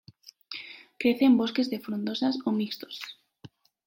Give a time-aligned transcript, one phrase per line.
[0.99, 2.95] Crece en bosques de frondosas o mixtos.